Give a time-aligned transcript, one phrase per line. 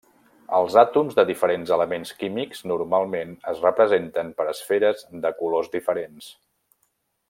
[0.59, 6.37] Els àtoms de diferents elements químics normalment es representen per esferes de colors diferents.